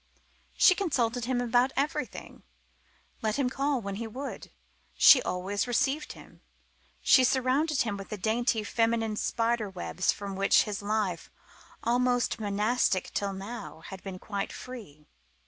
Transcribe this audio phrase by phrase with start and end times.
[0.55, 2.41] She consulted him about everything.
[3.21, 4.49] Let him call when he would,
[4.95, 6.41] she always received him.
[7.03, 11.29] She surrounded him with the dainty feminine spider webs from which his life,
[11.83, 15.05] almost monastic till now, had been quite free.